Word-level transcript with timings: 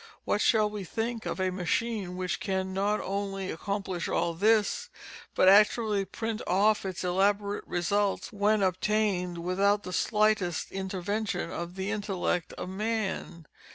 What 0.25 0.41
shall 0.41 0.67
we 0.67 0.83
think 0.83 1.27
of 1.27 1.39
a 1.39 1.51
machine 1.51 2.17
which 2.17 2.39
can 2.39 2.73
not 2.73 2.99
only 2.99 3.51
accomplish 3.51 4.07
all 4.09 4.33
this, 4.33 4.89
but 5.35 5.47
actually 5.47 6.05
print 6.05 6.41
off 6.47 6.87
its 6.87 7.03
elaborate 7.03 7.67
results, 7.67 8.33
when 8.33 8.63
obtained, 8.63 9.37
without 9.37 9.83
the 9.83 9.93
slightest 9.93 10.71
intervention 10.71 11.51
of 11.51 11.75
the 11.75 11.91
intellect 11.91 12.51
of 12.53 12.67
man? 12.69 13.45